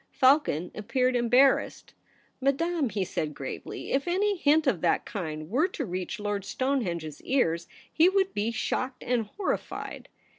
Falcon 0.09 0.71
appeared 0.73 1.15
embarrassed.' 1.15 1.93
Madame,' 2.41 2.89
he 2.89 3.05
said 3.05 3.35
gravely,' 3.35 3.91
if 3.91 4.07
any 4.07 4.35
hint 4.35 4.65
of 4.65 4.81
that 4.81 5.05
kind 5.05 5.47
were 5.47 5.67
to 5.67 5.85
reach 5.85 6.19
Lord 6.19 6.43
Stonehenge's 6.43 7.21
ears, 7.21 7.67
he 7.93 8.09
would 8.09 8.33
be 8.33 8.49
shocked 8.49 9.03
and 9.03 9.27
horrified.' 9.27 10.09